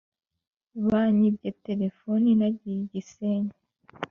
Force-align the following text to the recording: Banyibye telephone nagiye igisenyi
Banyibye 0.89 1.49
telephone 1.65 2.27
nagiye 2.39 2.77
igisenyi 2.85 3.53